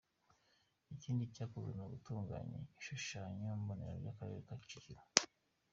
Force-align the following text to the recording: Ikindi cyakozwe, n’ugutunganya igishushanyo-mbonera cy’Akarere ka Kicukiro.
Ikindi 0.95 1.23
cyakozwe, 1.35 1.71
n’ugutunganya 1.75 2.57
igishushanyo-mbonera 2.65 3.95
cy’Akarere 4.03 4.41
ka 4.47 4.55
Kicukiro. 4.59 5.01